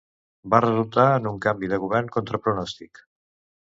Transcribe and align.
Va 0.53 0.61
resultar 0.65 1.05
en 1.19 1.29
un 1.33 1.39
canvi 1.45 1.71
de 1.77 1.81
govern 1.87 2.13
contra 2.19 2.45
pronòstic. 2.49 3.09